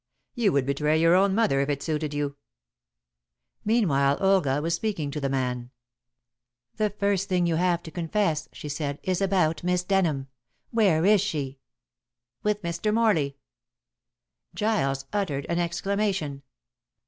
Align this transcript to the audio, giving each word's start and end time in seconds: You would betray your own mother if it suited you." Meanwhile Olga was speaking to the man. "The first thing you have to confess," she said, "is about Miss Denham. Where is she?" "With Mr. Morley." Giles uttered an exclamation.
You 0.33 0.51
would 0.53 0.65
betray 0.65 0.99
your 0.99 1.13
own 1.13 1.35
mother 1.35 1.59
if 1.59 1.69
it 1.69 1.83
suited 1.83 2.11
you." 2.11 2.35
Meanwhile 3.63 4.17
Olga 4.19 4.59
was 4.59 4.73
speaking 4.73 5.11
to 5.11 5.21
the 5.21 5.29
man. 5.29 5.69
"The 6.77 6.89
first 6.89 7.29
thing 7.29 7.45
you 7.45 7.55
have 7.57 7.83
to 7.83 7.91
confess," 7.91 8.49
she 8.51 8.67
said, 8.67 8.97
"is 9.03 9.21
about 9.21 9.63
Miss 9.63 9.83
Denham. 9.83 10.27
Where 10.71 11.05
is 11.05 11.21
she?" 11.21 11.59
"With 12.41 12.63
Mr. 12.63 12.91
Morley." 12.91 13.37
Giles 14.55 15.05
uttered 15.13 15.45
an 15.49 15.59
exclamation. 15.59 16.41